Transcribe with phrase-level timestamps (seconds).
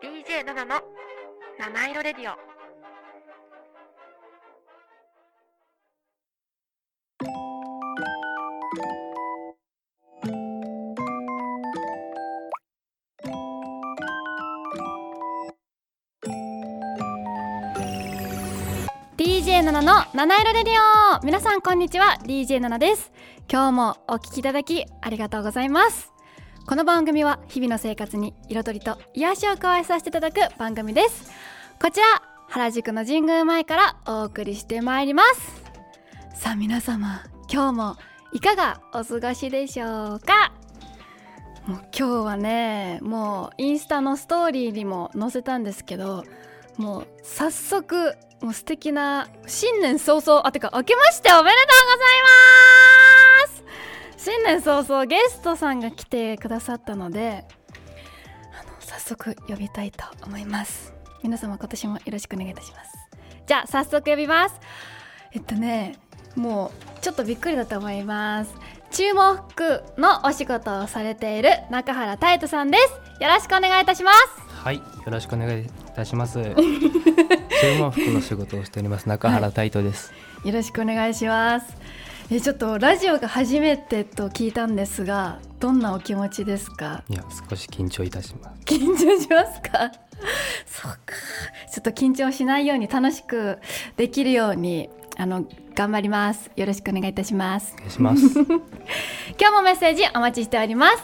[0.00, 0.80] DJ7 の
[1.58, 2.38] 七色レディオ。
[19.58, 20.74] 7の七色レディ
[21.20, 21.24] オ。
[21.24, 22.16] 皆さんこんにちは。
[22.22, 23.10] DJ7 です。
[23.50, 26.12] 今日もお聞きいただきありがとうございます。
[26.68, 31.30] この番組は日々の生活に彩りと癒しを加えさせていただく番組です。
[31.80, 32.06] こちら
[32.46, 35.62] 原宿の神宮前からお送りしてまいります。
[36.34, 37.96] さあ皆様今日も
[38.34, 40.52] いかがお過ごしでしょうか？
[41.66, 46.24] もう今日はねもうインスタのストーリーにも載せたんですけど
[46.76, 52.28] もう早速もう素敵な新年早々あてか明けましておめでとうございま
[53.06, 53.07] す！
[54.18, 57.44] 新年早々ゲストさんが来てくださったので
[58.52, 60.92] あの早速呼びたいと思います。
[61.22, 62.90] 皆様今年もよろしくお願いいたします。
[63.46, 64.60] じゃあ早速呼びます。
[65.32, 65.96] えっとね
[66.34, 68.52] もうちょっとびっくりだと思います。
[68.90, 69.40] 注目
[69.96, 73.22] のお仕事をされている中原太斗さんです。
[73.22, 74.18] よろしくお願いいたします。
[74.52, 76.40] はいよろしくお願いいたします。
[77.60, 81.76] 注文服の仕事をしております中原太斗です、はい、よろしくお願いします
[82.30, 87.02] えちょっとラジオが初めてと聞いたんですがどんなお気持ちですか？
[87.08, 88.62] いや少し緊張いたします。
[88.74, 89.90] 緊張しますか？
[90.66, 90.98] そうか。
[91.72, 93.58] ちょっと緊張しないように楽しく
[93.96, 96.50] できるようにあの頑張ります。
[96.54, 97.74] よろしくお願いいたします。
[97.74, 98.22] お願いします。
[99.40, 100.96] 今日もメッセージお待ちしております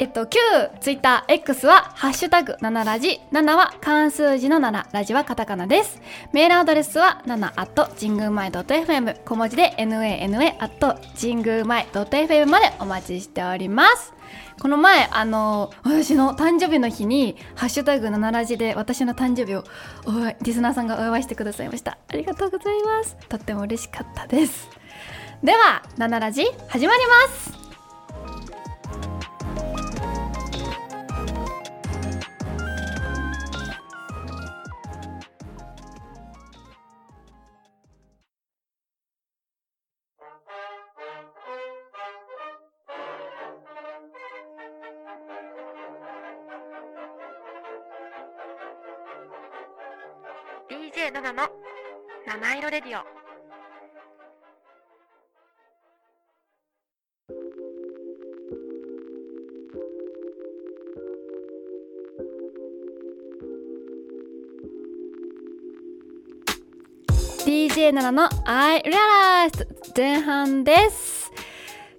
[0.00, 0.38] えっと、旧
[0.80, 6.00] ツイッター X は、ハッシュタグ7ラジ、7は漢数字の7、ラジはカタカナです。
[6.32, 14.14] メールアドレスは7 at 神宮前 .fm、小文字で nana at 神宮前 .fm までお待ちしております。
[14.58, 19.64] この前、あの私の誕生日の日に、ハッシュタグ7ラジで私の誕生日を
[20.06, 21.98] おリスナーさんがお祝いしてくださいました。
[22.08, 23.18] ありがとうございます。
[23.28, 24.70] とっても嬉しかったです。
[25.44, 27.59] では、7ラジ始まります。
[52.60, 53.00] 七色レディオ
[67.46, 69.66] 「DJ7 の I Realized」
[69.96, 71.32] 前半です。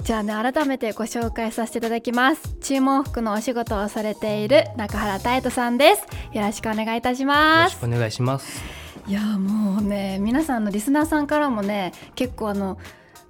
[0.04, 2.56] じゃあね改めてご紹介させていただきます。
[2.62, 6.06] 注文服のお仕事をされている中原太斗さんです。
[6.34, 7.74] よろしくお願いいたします。
[7.74, 8.81] よろしくお願いします
[9.12, 12.78] いやもうね皆さんのリスナーさんからもね結構あの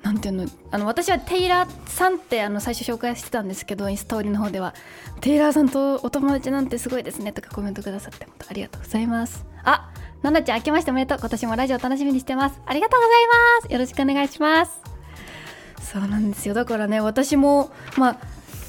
[0.03, 4.75] なんていうのあの私はテイラーさんってあの最初紹介してたんですけどインストーリーの方では
[5.21, 9.43] テイラーさんとお友達なんてすごいですねとかコメントくださって本当ありがとうございます。
[9.63, 9.89] あ
[10.21, 11.17] ななちゃん明けましておめでとう。
[11.19, 12.61] 今年もラジオ楽しみにしてます。
[12.63, 13.27] ありがとうござい
[13.61, 13.73] ます。
[13.73, 14.81] よろしくお願いします。
[15.81, 16.53] そうなんですよ。
[16.53, 18.17] だからね私もまあ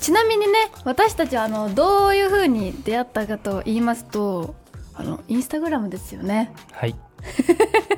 [0.01, 4.55] ちなみにね私たちはあのどういう風に出会ったかと言いますと
[4.95, 6.53] あのインスタグラムですよね。
[6.73, 6.95] はい。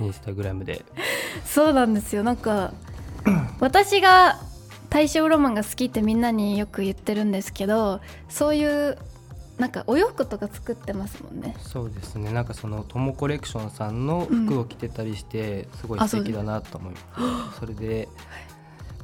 [0.00, 0.84] インスタグラムで。
[1.44, 2.22] そうなんですよ。
[2.22, 2.72] なんか
[3.60, 4.38] 私が
[4.90, 8.98] 大正ロマンが好きってみんなによく言ってるんですけどそういう
[9.58, 11.56] なんかお洋服とか作ってますもんね。
[11.60, 12.32] そうですね。
[12.32, 18.08] なんかそのトモコレクションさんの服を着てたりして、すごい素敵だなと思います、それで、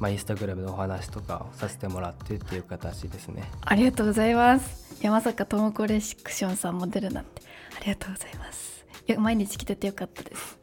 [0.00, 3.48] まあ、インスタグラムのお話とかをさせてもらってっていう形ですね。
[3.60, 5.00] ありがとうございます。
[5.00, 7.42] いやまさかトモコレクションさんも出るなんて
[7.76, 8.84] ありがとうございます。
[9.08, 10.58] いや毎日来ててよかったです。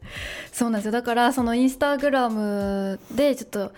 [0.52, 0.92] そうなんですよ。
[0.92, 3.72] だからそのインスタグラムでちょっと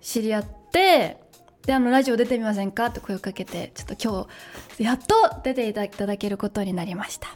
[0.00, 1.18] 知り合って、
[1.66, 2.86] であのラジオ出てみませんか？
[2.86, 4.26] って声をかけてちょっと今
[4.76, 7.28] 日やっと出ていただけることになりました。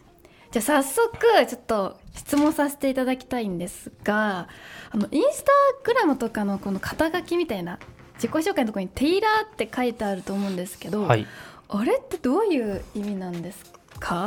[0.50, 4.48] じゃあ早速ちょっと質問させていただきたいんですが
[4.90, 5.52] あのインスタ
[5.84, 7.78] グラムとかのこの肩書きみたいな
[8.14, 11.26] 自己紹介のところに「テイラー」って書いてあると思うんですけど、はい、
[11.68, 13.77] あれってどういう意味なんですか？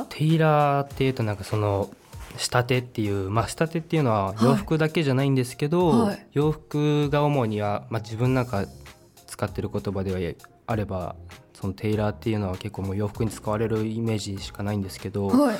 [0.09, 1.89] テイラーっていうとなんかその
[2.38, 8.65] 仕立てっていうまあ仕立てっていうのは洋服だけじゃないんですけど、はい、洋服が主には、まあ、自分なんか
[9.27, 10.35] 使ってる言葉では
[10.68, 11.15] あれば
[11.53, 15.57] そのテイラーっていうのは結構もう洋服に使われるイメージしかないんですけど、はい、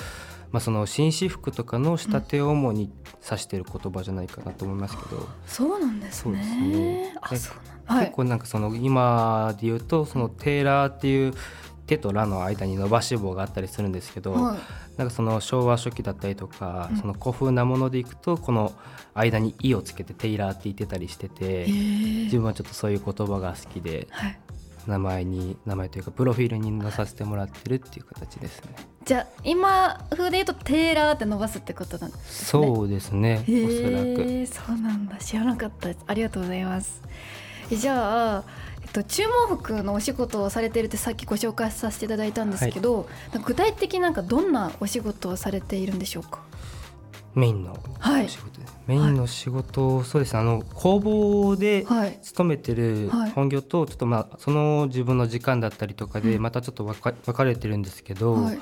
[0.52, 2.92] まあ、その紳士服とかの仕立てを主に
[3.24, 7.14] 指している言葉じゃないかなと思いますけど、うん、そうなんですね。
[7.30, 7.52] 結
[8.12, 11.34] 構なんかその今で言うとそのテイラーっていう
[11.92, 14.60] 手とラの間に伸ばし棒があったりするんですけど、はい、
[14.98, 18.72] なんかその昭和初期だったりとか、うん、その古風なものでいくとこの
[19.14, 24.40] 間に「い」をつけてテイラーって言ってたりしてて自分はちょっとそういう言葉が好きで、はい、
[24.88, 28.76] 名前に名前というかプロフィールに載させてもらってるっていう形ですね。
[29.04, 32.66] じゃあ今風で言うとテーラーって伸ばすってことなんですね。
[32.66, 33.44] そうですね。
[33.46, 33.52] おそ
[33.92, 34.48] らく。
[34.48, 35.18] そうなんだ。
[35.18, 36.00] 知らなかったです。
[36.08, 37.02] ありがとうございます。
[37.78, 38.44] じゃあ。
[38.84, 46.42] えっと、注文服のお仕事をされているってさっきご紹介させていただいたんですけど、はい、具体的なんかどんなお仕事をされているんでしょうか？
[47.36, 47.76] メインの
[48.28, 48.60] 仕事。
[48.60, 50.36] です、はい、メインの仕事、はい、そうです。
[50.36, 51.86] あの工房で
[52.22, 58.60] 勤めてる本業と、ちょっとまあその自分の時間だったりとかでまたちょっと分か分かれてるんですけど、はい、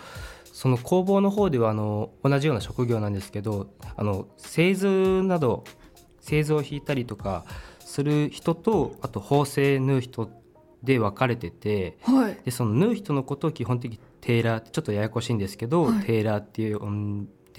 [0.54, 5.64] その工房の方ではあの同じような職業なんですけどあの製図など
[6.20, 7.46] 製図を引いたりとか
[7.90, 10.30] する人とあと縫製縫う人
[10.84, 16.78] で分かれてて、はい、でその縫う人のことを基本的にテーラーってちょっとややこしいんですけど、はい、テーラーっていう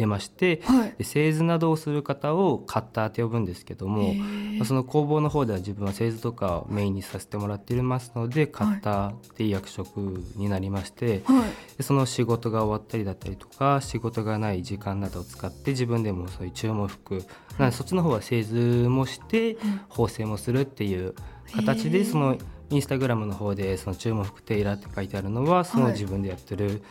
[0.00, 9.98] てまして、はい、で製図などをする方をカッターって呼ぶんですけども、まあ、その工房の方では自分は製図とかをメインにさせてもらっていますのでカッターっていう役職
[10.36, 17.16] になりまして、はい、でその仕事が終わったりだったりとか仕事がない時間などを使って自分でもそういう注文服
[17.58, 19.58] なのでそっちの方は製図もして
[19.90, 21.14] 縫製もするっていう
[21.54, 22.38] 形でその
[22.70, 26.82] インスタグラムの方でその注文服テイラーって書いてあるのはその自分でやってる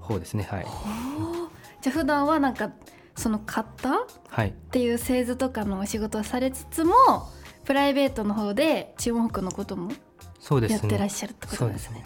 [0.00, 0.46] 方ですね。
[0.50, 1.39] はい、はい
[1.80, 2.70] じゃあ普段はなんか
[3.16, 4.02] その買った
[4.42, 6.94] っていう製図とかのお仕事をされつつも
[7.64, 9.92] プライベートの方で注文服のことも
[10.68, 12.04] やってらっしゃるってことですね。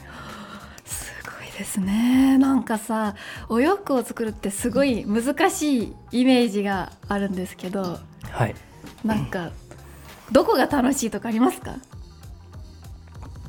[0.84, 2.36] すごいですね。
[2.38, 3.14] なんかさ
[3.48, 7.98] お洋服を作るってすごい難しいイメージがあるんですけど、
[8.30, 8.54] はい、
[9.04, 9.50] なんか
[10.32, 11.76] どこが楽しいとかありますか？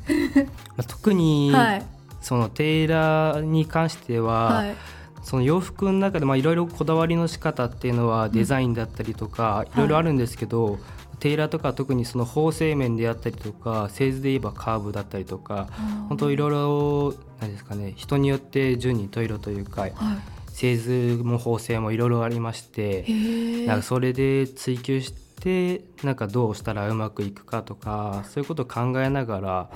[0.77, 1.83] まあ特に、はい、
[2.21, 4.75] そのテイラーに関しては、はい
[5.25, 9.77] その洋服の中でいろいろこだわりの仕方っていうのはデザインだったりとかい。
[9.77, 10.77] ろいろあるんですけど、はい、
[11.19, 15.67] テイラーとか特にその縫製面であったりとか製図で言えばカーブだったりとか
[16.09, 19.93] 本当いろいろ何ですかね人によって順に十色というか、はい、
[20.49, 23.03] 製図も縫製もいろいろありまして
[23.65, 25.11] なんかそれで追求し
[25.41, 29.69] てなんかどうしたらうまくいくかとかそういうことを考えながら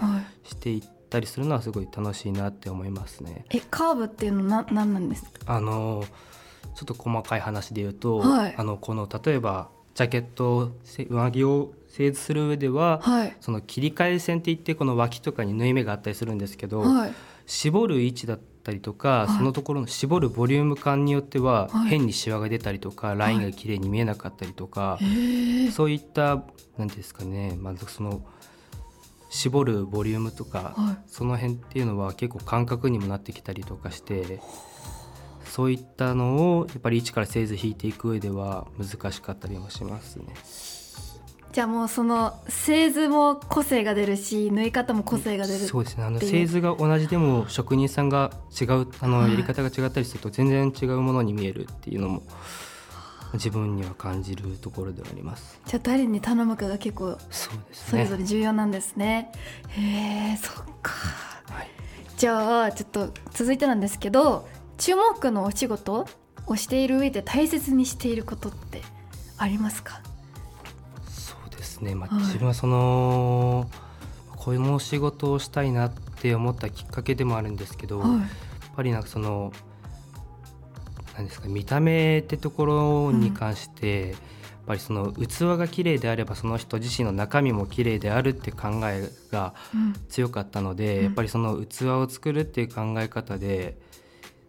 [0.43, 0.98] していって。
[1.09, 3.45] たりするのはすごい楽しいなって思いますね。
[3.49, 5.29] えカーブっていうのは何なんですか？
[5.47, 6.03] あの
[6.75, 10.71] ちょっと細かい話で言うと、はい、あのこの例えばジャケット
[11.09, 17.13] 上着を製図する上では、はい、その切り替え線っていってこの脇とかに縫い目があったりするんですけど、はい、
[17.45, 24.99] 絞る位置だったりとか、そのところの絞るボリューム感によっては、変にシワが出たりとかラインが綺麗に見えなかったりとか、
[25.73, 26.43] そういった
[26.77, 28.21] 何ですかねまずその。
[29.29, 34.41] 絞るボリュームとか、はい、その辺っていうのは結構感覚にもなってきたりとかして
[35.45, 40.25] そういったのをやっぱり一から製図引いていく上では難しかったりもしますね。
[41.51, 46.03] じゃあもうその製図も個性が出るし縫い方も個性が出るそうですね。
[46.03, 52.23] あの製図が同じでも職人さんが違うあのやり方が違ったりすると全然違うものに見えるっていうのも
[53.33, 55.59] 自分には感じるところではあります。
[55.65, 59.31] じゃあ誰に頼むかが結構そうです、ね、それぞれ重要なんですね。
[59.69, 60.91] へえそっか、
[61.49, 61.69] はい、
[62.17, 66.07] じゃあちょっと続いてなんですけど注目のお仕事
[66.47, 68.81] をしている上で大切にしていることって
[69.37, 70.01] ありますか？
[71.07, 73.69] そうですね、まあ、はい、自分はその
[74.35, 78.21] この仕事をしたいなって思ったきっかけでもあるんですけど、はい、やっ
[78.75, 79.53] ぱりなんかその
[81.19, 84.19] なんですか見た目ってところに関して、うん、やっ
[84.67, 89.53] ぱりその器が綺麗であればその人自身の中身も綺麗であるって考えが
[90.07, 93.77] 強かったので、うん、やっぱりその器を作るっていう考え方で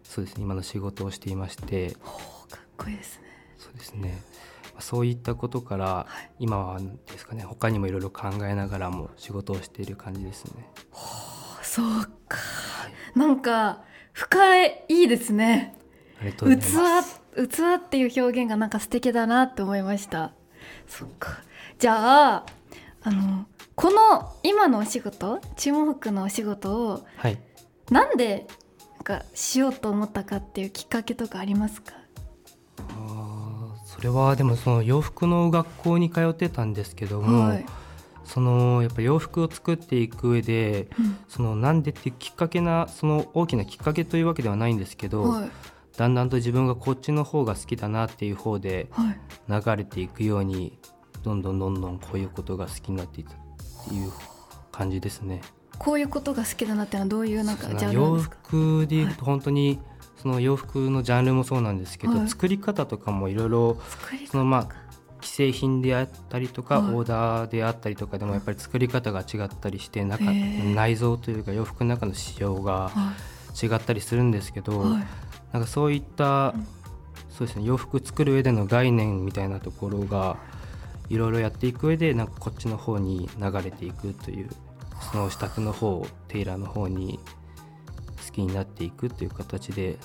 [0.04, 1.90] そうですね今の仕事をしていまして。
[1.90, 3.24] かっこいいですね。
[3.58, 4.22] そうですね。
[4.78, 6.06] そういったことから、
[6.38, 10.68] 今はですかね他にもいろいろ考えながらも仕事をしている感じですね。
[11.62, 11.86] そう
[12.28, 12.38] か、
[13.14, 15.79] なんか深いいいですね。
[16.20, 20.32] 器器っていう表現がなんか素敵だなって思いました。
[20.86, 21.38] そっか。
[21.78, 22.46] じゃあ
[23.02, 27.38] あのこの今のお仕事注文服のお仕事を、はい、
[27.90, 28.46] なんで
[28.96, 31.94] なんかしようと思ったかっていうきっかけとかありますか？
[32.78, 37.64] あそれはでもその洋服の学校に通ってたんですけども、はい、
[38.24, 45.50] そのやっぱ洋服を作っていく上で、うん、そのなんでっていうきっかけなその大きなきっかけというわけではないんですけど、はい
[46.00, 48.88] だんだんと自分がこっちの方が好きだなっていう方で
[49.50, 50.78] 流れていくように、
[51.22, 53.36] どんどんどんどんこういうことが好きになっていったっ
[53.86, 54.10] ていう
[54.72, 55.42] 感じですね。
[55.78, 59.78] こういうことが好きだなってのはどういうなんかジャンル洋服でいうと本当に、
[60.16, 63.78] その洋服のジャンルもそうなんですけど、はい、作り方とかもいろいろ
[64.30, 64.90] そのまあ
[65.20, 70.24] 既製品であったりとか、はい、オーダーであったりとかでもやっぱり作り方が違ったりして中
[70.74, 72.90] 内臓というか洋服の中の仕様が
[73.62, 75.02] 違ったりするんですけど、はい、
[75.52, 76.54] なんかそういった、
[77.30, 80.36] そうですね洋服作る上での概念みたいなところが
[81.08, 84.50] いろいろやっていく上でなんかこっちの方に流れていくという
[85.10, 87.18] その支度の方テイラーの方に
[88.26, 89.98] 好きになっていくっていう形で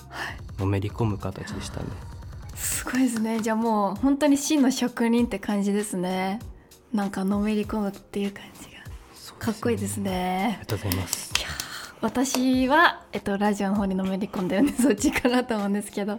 [0.58, 1.86] のめり込む形でしたね、
[2.54, 3.40] すごいですね。
[3.40, 6.40] じゃあもう本当に真の職人って感じですね。
[6.92, 8.76] なんかのめり込むっていう感じが。
[9.38, 11.32] かっこいいですね、ありがとうございます
[12.00, 16.18] 私は、えっと、ラジオの方にのめり込んでるんでそっちかなと思うんですけど。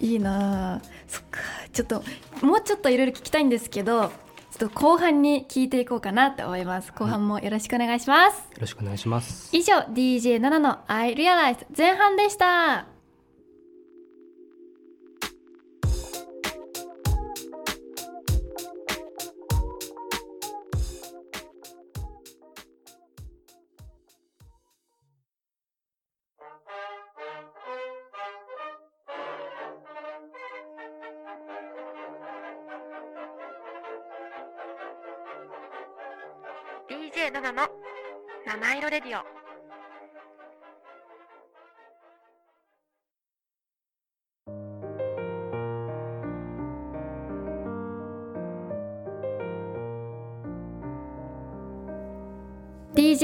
[0.00, 1.40] いいなそっか。
[1.72, 2.02] ちょっと
[2.42, 6.92] もうちょっといろいろ聞きたいんですけどちょっと後半に聞いていこうかなと思います。
[6.92, 9.50] 後半もよろしくお願いします、よろしくお願いします。
[9.52, 12.95] 以上 DJ7 の I Realize 前半でした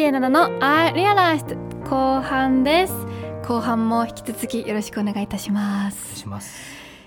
[0.02, 1.56] DJ7 の I Realized」
[1.88, 2.92] 後半です。
[3.47, 6.25] 後半も引き続きよろしくお願いいたします。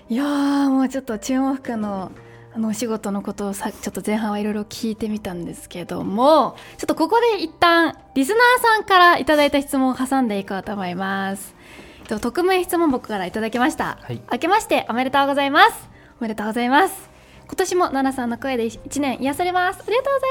[0.08, 0.24] いや
[0.70, 2.10] もうちょっと注目の
[2.54, 11.54] あのお仕事のことをさちょっと前半はいろいろ聞いてみたんですけどもちょっとここで一旦リスナーさんからいただいた質問を挟んでいこうと思います。
[12.08, 15.90] 匿名質問僕からいただきました、はい、明けましておめでとうございます。
[16.18, 17.10] おめでとうございます。
[17.46, 19.82] 今年も奈々さんの声で1年癒されます。
[19.86, 20.30] ありがとうござい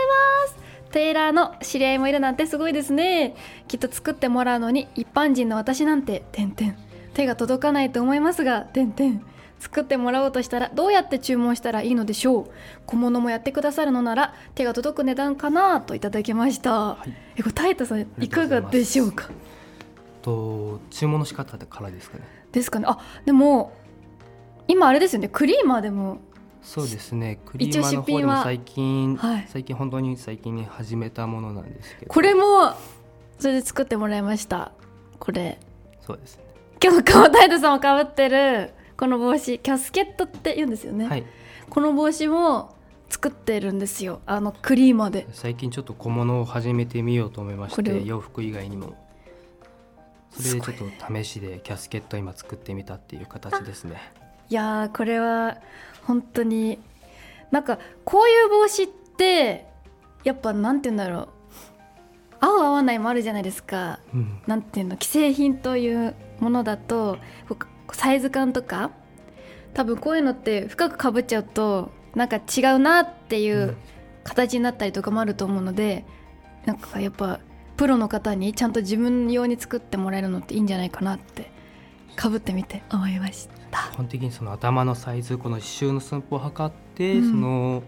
[0.58, 0.65] ます
[0.96, 3.36] テイラーの知り合いもいるなんてすごいですね。
[3.68, 6.74] きっと作ってもらうのに一般人の私なんて点々
[7.14, 9.22] 手が届かないと思いますが点々
[9.60, 12.52] 作ってもらおうとしたらどうやって注文したらいいのでしょう。
[12.86, 19.30] 小物もやってくださるのなら手が届く値段かなといただきました、はい、えこれタイタさんいかがでしょうか？
[20.22, 22.24] と注文の仕方からですかね。
[22.54, 22.86] ですかね。
[22.88, 23.74] あでも
[24.70, 25.28] 今あれですよね。
[25.28, 26.20] クリーマーでも
[26.66, 27.40] そうですね。
[27.46, 32.14] クリーマーの方でも最近、はい、最近本当に最近に始めたものなんですけど。
[32.14, 32.74] これも
[33.40, 34.72] それで作ってもらいました。
[35.20, 35.60] これ。
[36.02, 36.44] そうですね。
[36.84, 41.24] 今日川タイタさんもかぶってるこの帽子キャスケットって言うんですよね、はい、
[41.70, 42.76] この帽子も
[43.10, 44.22] 作ってるんですよ。
[44.26, 45.28] あのクリーマで。
[45.32, 48.96] 最近ちょっと小物を始めてみようと思いまして洋服以外にも。
[50.32, 54.02] それでちょっと試しでキャスケット今作ってみたっていう形ですね
[54.50, 55.58] いやこれは
[56.04, 56.80] 本当に
[57.52, 59.66] なんかこういう帽子って
[60.24, 61.30] やっぱなんて言うんだろう。
[62.40, 67.18] 合う合わないもあるじゃないですか、うん、なんていうの既製品というものだと
[67.94, 68.92] サイズ感とか
[69.74, 73.76] 多分こういうのって深くかぶっちゃうとなんか違うなっていう
[74.24, 76.06] 形になったりとかもあると思うので、
[76.62, 77.40] うん、なんかやっぱ
[77.78, 81.52] プロの方にちゃんと自分用に作ってもらえるのっていいんじゃないかなって
[82.16, 83.55] かぶってみて思いました
[83.94, 87.84] 基本的にその頭のサイズこの刺繍の寸法を測って、うん、その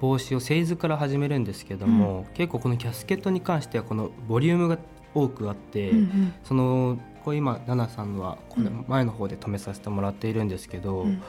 [0.00, 4.78] 帽子を製図から始めるんですけども、うん、結構このキャスケットに関してはこのボリュームが
[5.14, 11.22] 多くあって、うんうん、そのこれ今奈々さんはこれ前の方で止めさせてもらっているんですけど、うん、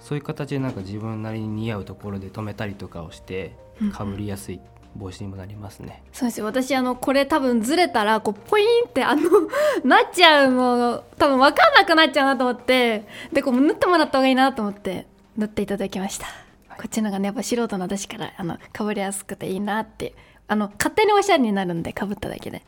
[0.00, 3.56] そういう形でなんか自分なりに似合うところで止めたりとかをして
[3.92, 4.60] かぶりやすい
[4.96, 6.02] 帽子にもなりますね。
[6.12, 9.22] そうです私あのこれ多分ずれたらこうポインってあの
[9.84, 15.06] なっちゃうもう多分分かんなくなっちゃうなと思ってでこう縫ってもらった方がいいなと思って
[15.36, 16.26] 縫っていただきました。
[16.68, 20.14] はい、こっちのがねやっぱ素人の私からあのかぶりやすくていいなって
[20.48, 22.62] あの勝手におしゃれになるんでかぶっただけで。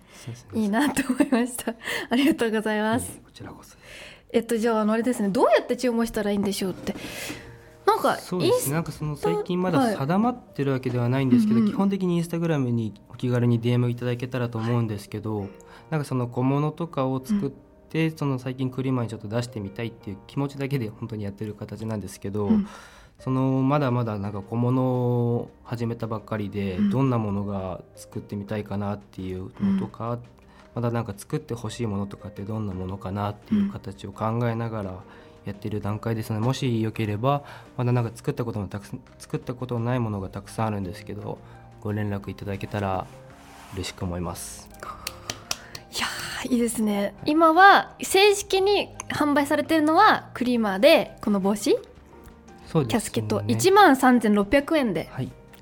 [0.55, 1.75] いいなと思いました。
[2.11, 3.21] ありがとうございます。
[3.25, 3.76] こちらこそ。
[4.33, 6.95] えっとじゃああのあれですねどうやって注文したらいいんでしょうって
[7.87, 8.75] なんかそうですね。
[8.75, 15.49] なんかその最近まだ定まってるわけではないんですけど、はい、基本的にインスタグラムにお気軽に DM いただけたらと思うんですけど、はい、
[15.91, 17.51] なんかその小物とかを作っ
[17.91, 22.69] て、うん、その最近クリマにちょっと出してみたいっていう気持ちだけで本当にやってる形なんですけど、うん。
[23.19, 30.19] そのまだまだなんか小物を始めたばっかりで、どんなものが作ってみたいかなっていうのとか、
[30.75, 34.95] まだなんか作ってほしいものとかってどんなものかなっていう形を考えながら
[35.45, 37.43] やってる段階ですのでもしよければ
[37.77, 38.87] まだなんか作ったことのたく
[39.19, 41.39] 作ったことのないものがたくさんあるんですけど
[41.81, 43.07] ご連絡いただけたら
[43.75, 44.69] 嬉しく思います。
[45.91, 46.07] いや
[46.45, 47.15] いいですね。
[47.27, 51.77] 今は正式に販売されてるのはクリーマーでこの帽子。
[52.67, 53.41] そうです、ね、キャスケット。
[53.41, 55.11] 1万3600円で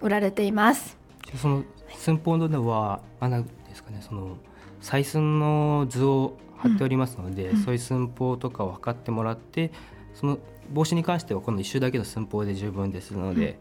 [0.00, 0.96] 売られています、
[1.26, 1.64] はい、その
[1.96, 4.36] 寸法ではあなんですかねその
[4.80, 9.72] 採寸の図を貼っておりますので、うん、そういう寸法とかを測ってもらって
[10.14, 10.38] その
[10.70, 13.58] 帽子に関してはこの1周だけの寸法で十分ですので、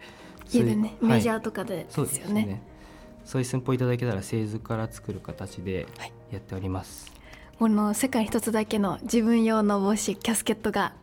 [0.53, 2.12] うん、家でね、はい、メジャーとかでですよね。
[2.24, 2.62] そうね。
[3.25, 5.88] そういう寸法いただけたら製図から作る形で
[6.32, 7.12] やっております。
[7.12, 10.94] はい、この世界一つだけの自分用の帽子キャスケットが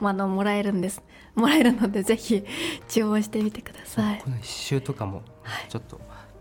[0.00, 1.02] あのもらえるんです。
[1.34, 2.44] もらえるのでぜひ
[2.88, 4.18] 注文してみてください。
[4.18, 5.22] この刺繍とかも
[5.68, 6.00] ちょっと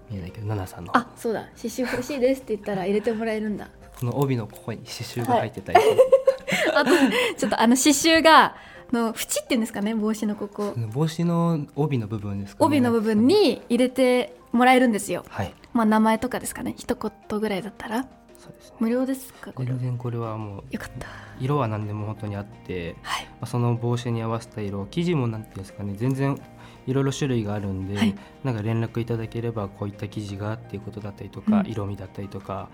[0.09, 0.95] 見えないけど、はい、ナナさんの。
[0.95, 1.43] あそうだ。
[1.55, 5.87] 刺繍欲しいですって言ったら入れてもらえるんだこの帯のここに刺繍が入ってたり、はい、
[6.75, 6.91] あと
[7.37, 8.55] ちょっとあの刺繍が
[8.93, 10.73] の縁っていうんですかね帽子のここ。
[10.93, 18.07] 帽子の帯の部分ですか、ね、帯の部分に入れてもらえるんですよ、はい、まあ名前とかですかね一言ぐらいだったら。
[18.39, 21.07] そうです、ね、無料ですか全然これはもうよかった。
[21.41, 26.41] 色は何でも本当にあって、はい、まあ、その帽子に合わせた色生地もなんていうんですかね全然
[26.87, 32.69] いろいろ種類があるんで、はい、なんか連絡いただければこういった生地がっていうことだったりとか、うん、色味だったりとか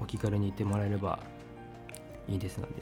[0.00, 1.18] お気軽に言ってもらえれば
[2.28, 2.72] いいですので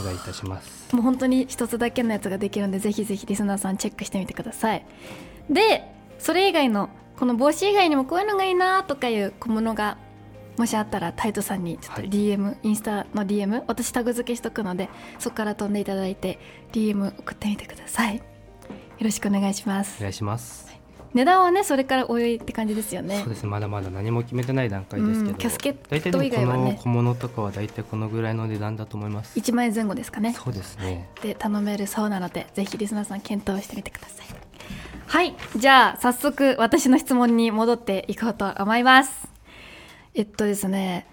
[0.00, 0.90] お願いいたします。
[0.94, 4.84] もう本当に一つだけのやつができるんでぜひぜひリスナーさんチェックしてみてください。
[5.50, 9.96] でそれ以外のこの帽子以外にもこういうのがいいなとかいう小物が
[10.56, 16.38] もしあったらタイトさんにちょっと DM、はい、インスタの DM 私タグ付けしとくのでそこから飛んでいただいて
[16.72, 18.16] DM 送ってみてください。
[18.16, 18.22] よ
[19.04, 19.96] ろしくお願いします。
[19.98, 20.65] お願いします
[21.14, 23.20] 値段はねそれからおいって感じですよね。
[23.20, 26.78] そうですまだまだ何も決めてない段階ですけど、うん、キャスケット以外はね。
[26.82, 29.38] 小物とかは大体このぐらいの値段だと思います。
[29.38, 30.34] 1万円前後ですかね。
[30.34, 31.08] そうですね。
[31.22, 34.26] で頼めるそうなのでぜひリスナーさん検討してみてください。
[35.06, 35.34] はい。
[35.56, 39.28] じゃあ早速私の質問に戻っていこうと思います。
[40.14, 41.06] えっとですね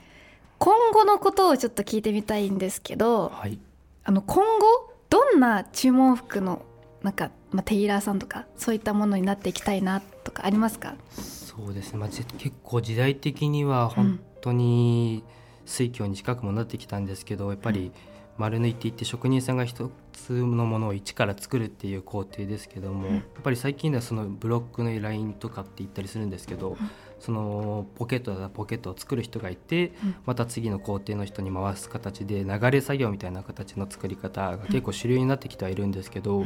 [0.60, 3.60] 今後のことをちょっと聞いてみたいんですけど、はい、
[4.06, 6.64] あの今後どんな注文服の
[7.04, 10.96] なんか、まあ、テイラーさんとかそういったものになっていきたいなとかありますか？
[11.12, 15.24] そうですね、まあ、結構時代的には本当に
[15.66, 17.92] 水郷に近くもなってきたんですけど、やっぱり
[18.38, 26.78] 丸抜いていって職人さんが一つのものを一から作るっていう工程ですけども、やっぱり最近ではそのブロックのラインとかって言ったりするんですけど、
[27.20, 29.94] そのポケットだポケットを作る人がいて、
[30.26, 36.44] また次の工程の人に回す形で流れ作業みたいな形の作り方が結構主流になってきてはいるんですけど、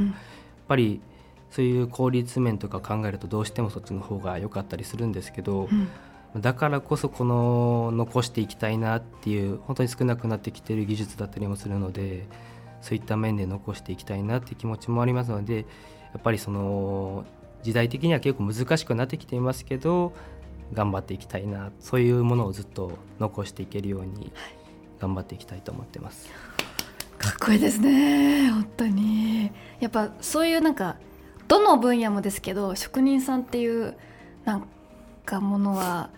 [0.68, 1.02] ぱり
[1.50, 5.70] そういう効率面とか考えるとどうしてもそっちの方が良かったりするんですけど、
[6.36, 12.28] だからこそこの残していきたいなっていう本当に少なくなってきてる技術だったりもするので
[12.82, 15.64] そういった面で残していきたいなっていう気持ちもありますのでや
[16.20, 17.26] っぱりその
[17.64, 20.14] 時代的には結構難しくなってきていますけど
[20.74, 24.32] 頑張っていきたいなそういうものをずっと残していけるように
[25.00, 26.30] 頑張っていきたいと思ってます。
[27.28, 28.50] かっこいいですね。
[28.52, 29.52] 本当に。
[29.82, 30.96] やっぱそういうなんか
[31.50, 33.98] どの分野もですけど職人さんっていう
[34.46, 34.68] なん
[35.26, 36.10] かものは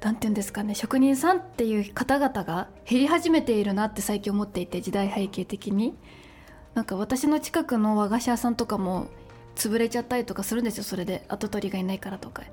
[0.00, 0.76] なんて言うんですかね。
[0.76, 5.96] 職人さんっていう方々が減り始めているなって最近思っていて時代背景的に。
[6.74, 9.08] なんか私の近くの和菓子屋さんとかも
[9.56, 10.84] 潰れちゃったりとかするんですよ。
[10.84, 12.44] それで跡取りがいないからとか。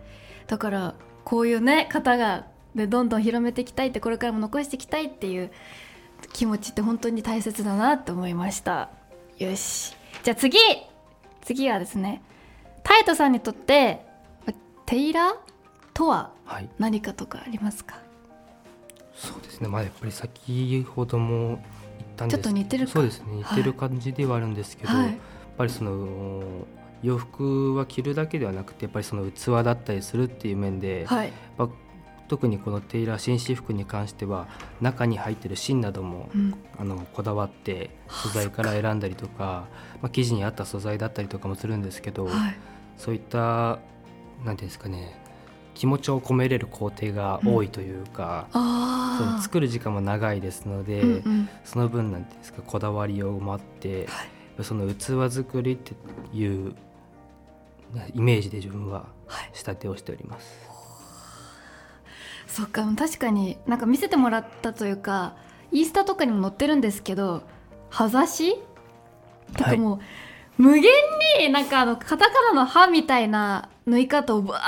[0.47, 5.51] だからこういうね方がでどんどん広めていきたいってこれからも残していきたいっていう
[6.33, 8.89] 気持ちって本当に大切だなと思いました。
[9.37, 9.95] よし。
[10.23, 10.57] じゃあ次。
[11.41, 12.23] 次はですね
[12.83, 14.03] タイトさんにとって
[14.87, 15.33] テイラー
[15.93, 16.31] とは
[16.79, 18.03] 何かとかありますか、はい、
[19.15, 19.67] そうですね。
[19.67, 21.59] まあやっぱり先ほども言っ
[22.17, 23.25] たんですちょっと似てるそうですね。
[23.37, 25.15] 似てる感じではあるんですけど、はい、やっ
[25.57, 26.43] ぱりその
[27.03, 31.33] 洋服は着るだけではなくてやっぱりその器だったりするっていう面で、はい、
[32.27, 34.47] 特にこのテイラー紳士服に関しては
[34.81, 39.65] 中に入ってる芯なども、うん、あのこだわって素材から選んだりとか、
[40.01, 42.55] まあ、生地に合った素材だったりとかもするんですけど、はい、
[42.97, 43.79] そういった
[44.43, 45.19] 何ていうんですかね
[45.75, 54.23] 気持ちを込めれる工程が多いというか、うん、その作る時間も長いですので、うんうん、その分なんていうんですかこだわりを待って、は
[54.61, 55.93] い、その器作りって
[56.33, 56.73] いう
[58.13, 59.07] イメージで自分は
[59.53, 60.67] 仕立てをしております。
[60.67, 60.74] はい、
[62.47, 65.35] そっか確かになんか見せてもらったというか
[65.71, 67.43] インスタとかにも載ってるんですけど
[67.89, 68.57] 葉ざし？
[69.57, 70.01] とかもう、はい、
[70.57, 70.83] 無限
[71.39, 74.61] になんかあのカタカナの歯みたいな縫い方をバ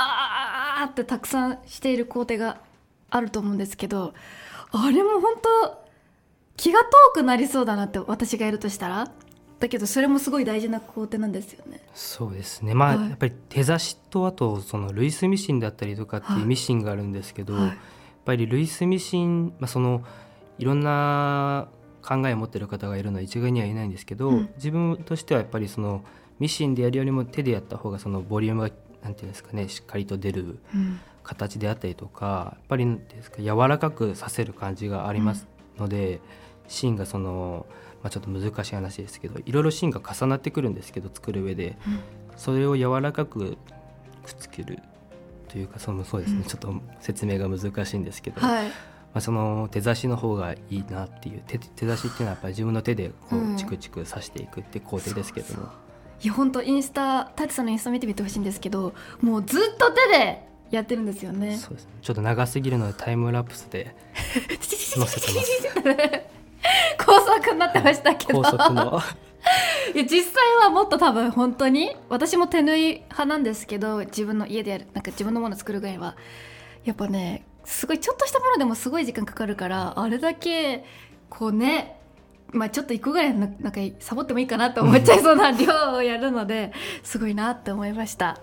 [0.82, 2.60] ーってたくさんしている工程が
[3.10, 4.14] あると思うんですけど
[4.72, 5.88] あれも本当
[6.58, 9.12] 気が遠くなりそうだなって私がやるとしたら
[9.60, 11.82] だけどそれもすごい大事な工程なんですよね。
[11.94, 12.74] そうですね。
[12.74, 17.76] まあ、はい、やっぱり手差しとあとそのルイスミシンだったりとかっていうミシンがあるんですけど、はい、やっ
[18.26, 20.04] ぱりルイス・ミシン、まあ、その
[20.60, 21.70] いろんな
[22.04, 26.04] 考えを持ってる方がいるのは一概にはいないんですけど、うん、自分としてはやっぱりその
[26.40, 28.70] ミシンでやるよりも手でやった方がそのボリュームが
[29.02, 30.60] なんていうんですかねしっかりと出る
[31.24, 36.20] 形であったりとか、やっぱりですか柔らかくさせる感じがありますので、うん、
[36.68, 37.66] 芯がその、
[38.04, 42.00] まあ、ちょっと難しい話ですけどいろいろ芯が重なってくるんですけど作る上で、うん、
[42.38, 43.58] それを柔らかく
[44.24, 44.80] くっつける
[45.48, 48.42] というかそのそうですね、ちょっと説明が難しいんですけど。
[48.42, 48.68] はい。
[49.14, 55.70] まあ、その手差しの方がいいなっていう手手差しっていうのはやっぱり自分の手でこうチクチク刺していくって工程ですけども、うん、
[56.24, 61.56] いや本当インスタタチさんのインスタ見てみてほしいんですけどもうずっと手でやってるんですよね。
[61.56, 61.92] そうですね。
[62.02, 63.96] ちょっと長すぎるのでタイムラプスで
[64.94, 66.27] 載せてます
[67.04, 68.42] 高速になってましたけど。
[68.42, 69.02] の。
[69.96, 76.16] いや実際はもっと多分本当に私も手縫い派なんですけど自分の家でやるなんか自分のもの作るぐらいは。
[76.84, 80.86] やっぱねすごいちょっとしたものでもすごい時間かかるからあれだけ
[81.30, 82.00] こうね
[82.52, 86.72] まあちょっと1個ぐらいなんかサボってもいいかなと思っちゃいそうな量をやるので
[87.04, 88.40] すごいなって思いました。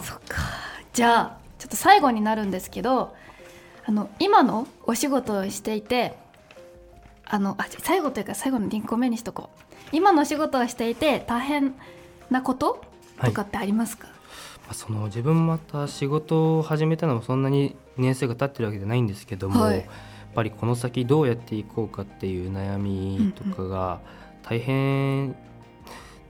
[0.00, 0.36] そっか。
[0.92, 3.14] じゃあちょっと最後になるんですけど
[3.84, 6.16] あの今のお仕事をしていて
[7.30, 9.70] あのあ最後というか最後のリンクを目にしとこう。
[9.92, 11.74] 今のお仕事をしていて大変
[12.30, 12.84] なこと
[13.20, 14.16] とかってありますか、はい
[14.72, 19.86] その自分また仕事を始めたのもそんなに年数が経ってるわけじゃないんですけども、はい、やっ
[20.34, 24.00] ぱりこの先どうやっていこうかっていう悩みとかが
[24.42, 25.34] 大変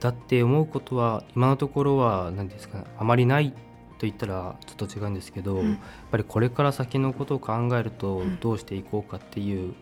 [0.00, 5.78] だって思うことは今のところは何ですか、ね、あまりないと言ったらちょっと違うんですけど、うん、やっ
[6.10, 9.74] ぱりこれから先のことを考えるとどうしていこうかっていう、うん、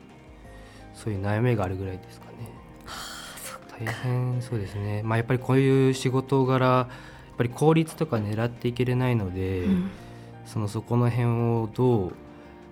[0.99, 2.33] そういう悩みがあるぐらいですかね。
[3.87, 6.89] 大変そうですね、まあ、やっぱりこういう仕事柄
[7.39, 9.91] ぱり効率とか狙っていけれないので、うん、
[10.45, 12.13] そのそこの辺をどう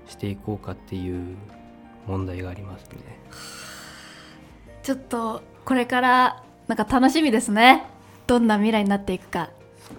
[0.08, 1.36] していこうかっていう
[2.06, 2.98] 問題がありますね。
[4.82, 7.84] ちょっとこれからなんか楽しみですね。
[8.26, 9.50] どんな未来になっていくか。
[9.76, 9.96] ですね。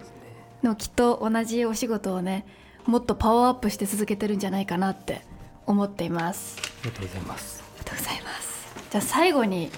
[0.62, 2.46] でもきっと同じお仕事をね
[2.86, 5.22] もっとパワーアップして続けてるんじゃないかなって
[5.66, 6.58] 思っています。
[6.60, 7.67] ありがとうございます
[7.98, 8.68] ございます。
[8.92, 9.72] じゃあ最後に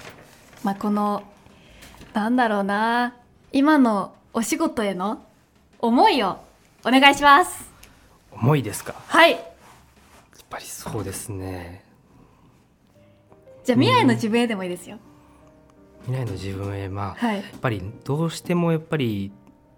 [0.62, 1.22] まあこの
[2.12, 3.14] なんだろうな
[3.52, 5.24] 今のお仕事への
[5.78, 6.38] 思いを
[6.84, 7.70] お願いします。
[8.32, 8.94] 思いですか？
[9.06, 9.32] はい。
[9.32, 9.40] やっ
[10.48, 11.84] ぱりそうですね。
[13.64, 14.98] じゃあ未来の自分へでもいいですよ、
[16.06, 19.30] 未来の自分へまあ、はい、やっぱりどうしてもやっぱり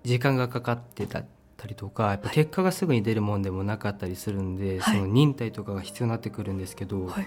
[0.05, 1.25] 時間がかかってた
[1.67, 7.27] りとかやっぱ結果がすぐに出るもんでもなかったりするんで、はい、その忍耐とかが必要になってくるんですけど、はい、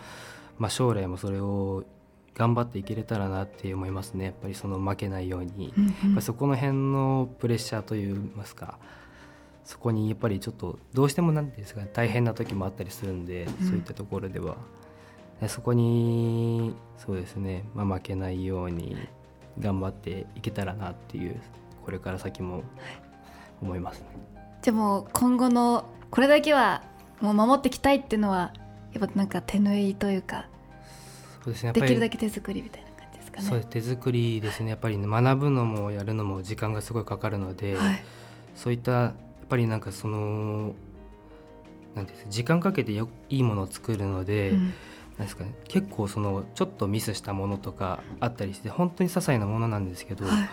[0.57, 1.83] まあ、将来もそれを
[2.33, 4.25] 頑張っていけれたらなって思いますね。
[4.25, 8.77] やっぱりその負けないように、うんうん、そこの辺のプレッシャーといいますか。
[9.63, 14.57] そこにやっぱりちょっとどうしてもなんですか、ね、大変な時もあったりするんで、うん、そういったところでは。
[15.47, 18.95] そこにそうですね、まあ、負けないように
[19.59, 21.41] 頑張っていけたらなっていう
[21.83, 22.63] これから先も
[23.61, 24.07] 思いますね。
[24.61, 26.83] じゃあもう今後のこれだけは
[27.21, 28.53] もう守っていきたいっていうのは
[28.99, 30.45] やっぱなんか手縫いというか
[31.43, 31.73] そうですね。
[31.73, 33.47] できるだけ手作りみたいな感じですかね。
[33.47, 34.69] そう手作りですね。
[34.69, 38.03] やっぱり、ね、学ぶのもやるのも時間がすごいかかるので、はい、
[38.55, 39.13] そういったやっ
[39.47, 40.73] ぱりなんかその
[41.93, 44.71] なんです時間かけてよいいものを作るので、うん、なん
[45.23, 50.49] ですかね、結構そのちょっとミスしたものとかあったりして本当に些細なものなんですけど、は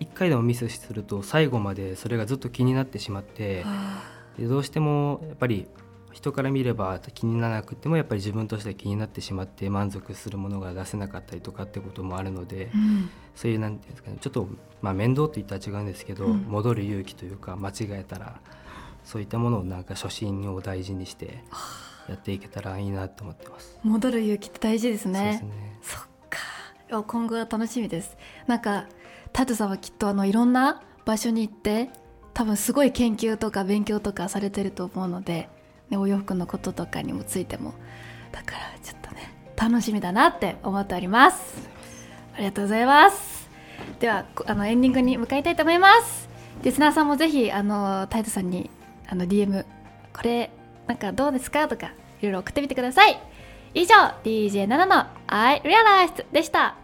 [0.00, 3.64] い、1回でもミスすると最後までそれがずっと気になってしまって
[4.38, 5.66] でどうしてもやっぱり
[6.18, 14.48] 人から見れば気にならなくてもやっぱり自分としては気になってしまって満足するものが出せなかったりとかってこともあるので、うん、そういうなんていうんですかねちょっと
[14.82, 18.40] まあ面倒といったら違うんですけど、うん、戻る勇気というか間違えたら
[19.04, 21.44] そういったものをなんか初心を大事にして
[22.08, 23.78] やっていけたらいいなと思ってます。
[23.84, 25.38] 戻る勇気って大事ですね。
[25.82, 26.28] そ、ね、っ
[26.90, 27.02] か。
[27.04, 28.16] 今後が楽しみです。
[28.48, 28.86] なんか
[29.32, 31.90] タトさんはきっとあのいろんな場所に行って
[32.34, 35.48] 多分すごい研究とか勉強とかされてると思うので
[35.90, 37.74] ね、お洋服のこととかにもついても
[38.32, 41.68] だからちょっとね楽しみだなって思っております。
[42.34, 43.48] ありがとうございます。
[44.00, 46.28] ではあのエンディングに向かいたいと思います。
[46.62, 48.70] リスナーさんもぜひあのタイトさんに
[49.08, 49.64] あの DM
[50.12, 50.50] これ
[50.86, 53.20] なんかどうですかとかいろいろ送ってみてください。
[53.74, 56.76] 以上 DJ7 の I Realized でした。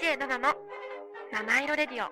[0.00, 0.54] 27の
[1.32, 2.08] 七色レディオ。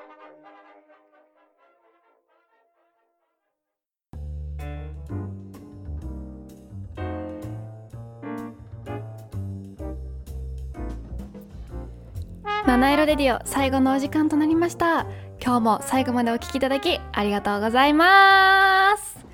[12.66, 15.06] 七色レディオ最後のお時間となりました。
[15.40, 19.24] 今日も最後までお聞きいただきありがとうございます。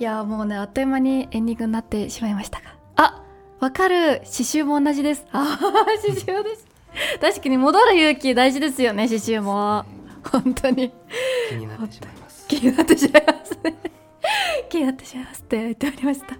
[0.00, 2.74] いやもうねあっという間にエンディングになってしまいましたが。
[2.96, 3.22] あ
[3.60, 4.16] わかる。
[4.16, 5.24] 刺繍も同じです。
[5.30, 5.58] あ
[6.02, 6.63] 刺繍です
[7.20, 9.84] 確かに戻る勇気大事ですよね刺繍も。
[10.30, 10.92] 本当に。
[11.50, 12.46] 気になってしまいます。
[12.48, 13.76] 気になってしまいますね。
[14.70, 16.36] 気になってしまいますって言っておりました。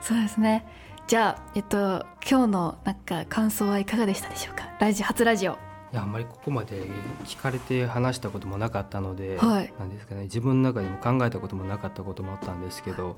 [0.00, 0.66] そうですね。
[1.06, 4.68] じゃあえっと今日のなんか感想はいかがでしたでしょうか？
[4.80, 5.52] ラジ初ラジオ。
[5.52, 5.54] い
[5.92, 6.82] やあんまりここまで
[7.24, 10.22] 聞かれて話したこともなかったので、はい、なんですかね。
[10.22, 13.16] 自分の中でも考えたこともなかったこともあったんですけど、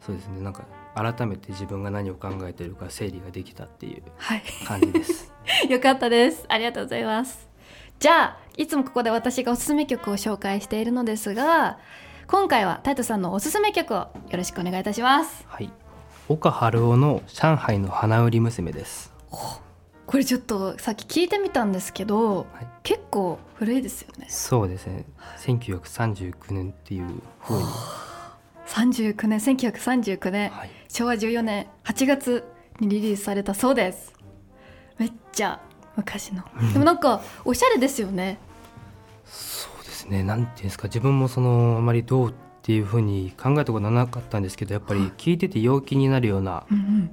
[0.00, 0.40] そうですね。
[0.40, 4.02] なんか改めて自分が何を考えているか整理ができたっていう
[4.66, 5.32] 感じです。
[5.44, 6.44] はい、よかったです。
[6.48, 7.48] ありがとうございます。
[7.98, 11.78] じゃあいつもここで私がおすすめ曲を紹介しているのですが
[12.26, 15.44] 今回はタイトさんのおすすめ曲をよろしくお願いいたします。
[15.48, 15.72] はい。
[16.28, 19.14] 岡春夫の上海の花売り娘です。
[20.06, 24.26] これちょっとさっき聞いてみたんですけど、はい、結構古いですよね。
[24.28, 25.04] そうですね。
[25.38, 27.06] 1939年っていう
[27.40, 27.64] ふうに
[28.66, 32.44] 39年1939年、はい、昭和14年8月
[32.80, 34.12] にリリースされたそうです。
[34.98, 35.60] めっちゃ
[35.96, 38.38] 昔の、うん、でもなんかおしゃれですよね。
[39.24, 40.22] そうですね。
[40.22, 45.38] なんていうんですか自分もそのあまりどうっていうふうに考えたことはなかったんですけどやっぱり聴い。
[45.38, 46.66] てて陽気になるような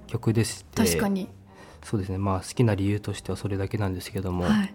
[0.07, 1.29] 曲でして、うんうん、確かに。
[1.83, 2.17] そうですね。
[2.17, 4.73] まあ好きな理由としてはそれだけなんですけども、はい、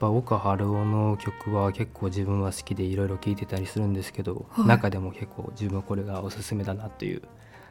[0.00, 7.22] 岡春夫の曲は結構自分は好きでいろいろ聴いてたりするんですけど、はい、中でも結構自分はこれがおすすめだなという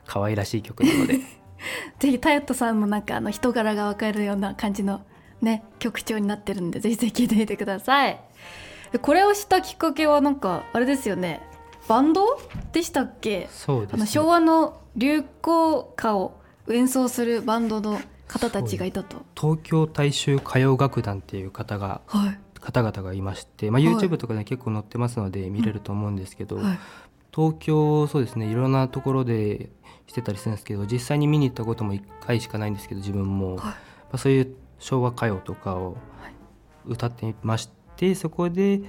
[0.05, 1.19] 可愛らしい曲なので。
[1.99, 5.01] ぜひタヨットさんもなんかあの人柄が分かるような感じの
[5.41, 8.19] ね曲調になってるんでぜひぜひ聴いてみてください。
[9.01, 11.41] これをしたきっかけはなんかあれですよね。
[11.87, 12.39] バンド
[12.71, 13.47] でしたっけ？
[13.51, 16.37] そうです、ね、あの昭和の流行歌を
[16.69, 17.99] 演奏するバンドの
[18.33, 19.17] 方たちがいたと。
[19.39, 26.79] 東京大衆歌謡楽団っていう方が、はい、方々がいまして、まあ、YouTube とかで結構載ってますので見れると思うんですけど、はい、
[27.35, 29.69] 東京そうですねいろんなところで
[30.07, 33.75] してたりするんですけど実際に見に行ったことも1回しかないんですけど自分も、はい、ま
[34.13, 35.97] あ、そういう昭和歌謡とかを
[36.85, 38.81] 歌ってましてそこで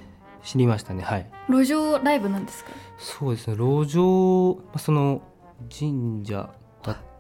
[0.42, 1.02] 知りましたね。
[1.02, 1.30] はい。
[1.48, 2.70] 路上ライブなんですか？
[2.98, 3.57] そうですね。
[3.57, 5.22] 路上その
[5.70, 6.50] 神社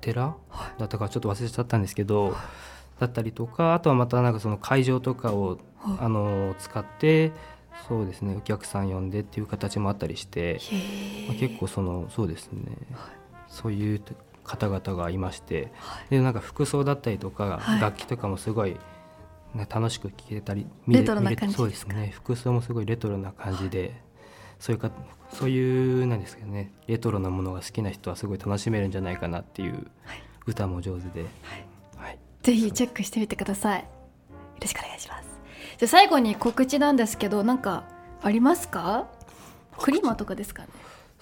[0.04, 0.36] 寺
[0.78, 2.36] だったかちょっと忘れちゃったんですけど、
[3.00, 5.58] だったりとかあとはまたなんかその会場とかを、
[5.98, 7.32] あの使って
[7.88, 10.60] そうですねお客さん呼んでっていう形もあったりして、
[11.28, 12.60] まあ、結構そのそうですね、
[13.48, 14.02] そういう
[14.44, 15.72] 方々がいまして、
[16.10, 18.76] でなんか服装だったりとか、楽器とかもすごい、
[19.54, 23.94] ね、楽しく聴けたりレトロな感じそうですね服装もすごいレトロな感じで、
[24.58, 24.90] そういうか
[25.32, 29.86] そういうなんですけどねレトロなものが好きな人はすごい楽しめるんじゃないかなっていう
[30.46, 31.28] 歌も上手で、はい、
[31.96, 33.80] はい、ぜひチェックしてみてください。
[33.80, 33.86] よ
[34.60, 35.28] ろしくお願いします。
[35.78, 37.84] じゃ最後に告知なんですけどなんか
[38.22, 39.08] ありますか？
[39.78, 40.68] クリマとかですかね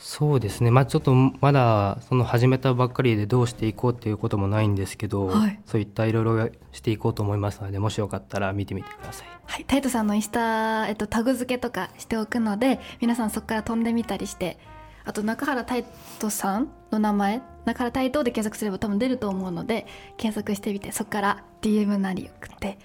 [0.04, 9.28] そうですねまあちょっとまだその始めたばっかりでどうしていこうっていうこともないんですけど、はい、そういったいろいろしていこうと思いますのでもしよかったら見てみてください。
[9.46, 14.58] はい、タイトさんのインスタ、えっと、タグ付けとかしておくので皆さんそこから飛んでみたりして
[15.04, 15.84] あと中原タイ
[16.18, 19.86] トさんの名前中原タイトで検索すれば多分出ると思うので
[20.16, 22.78] 検索してみてそこから DM なり送って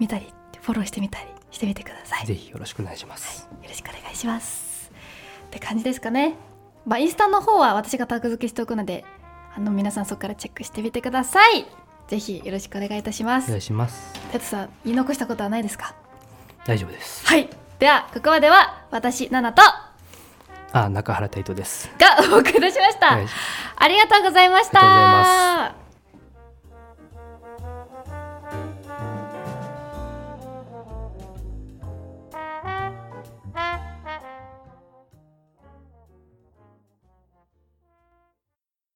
[0.00, 2.26] みたりフォローしてみたりしてみてください。
[2.26, 3.48] ぜひよろしくお願いします。
[3.48, 4.90] はい、よろしくお願いします。
[5.46, 6.47] って感じですかね。
[6.88, 9.04] まあ、インスタの方は私がタグ付けしておくので
[9.54, 11.66] あの皆さんそこからチェックしてみてください。
[12.08, 13.46] ぜひよろしくお願いいたします。
[13.46, 14.14] お願いします。
[14.32, 15.94] テトさん言い残したことはないですか？
[16.64, 17.26] 大丈夫です。
[17.26, 17.48] はい。
[17.78, 19.62] ではここまでは私ナナと
[20.72, 21.90] あ中原タイトです。
[21.98, 23.18] がお送りしました。
[23.76, 25.87] ありがとうございました